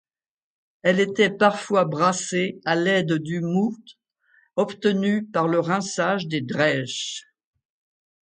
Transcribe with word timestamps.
Elle 0.81 0.99
était 0.99 1.29
parfois 1.29 1.85
brassée 1.85 2.59
à 2.65 2.73
l'aide 2.75 3.19
du 3.21 3.39
moût 3.39 3.77
obtenu 4.55 5.25
par 5.27 5.47
le 5.47 5.59
rinçage 5.59 6.25
des 6.27 6.41
drêches. 6.41 7.27